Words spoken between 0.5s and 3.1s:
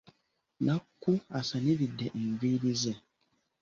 Nakku asaniridde enviiri ze.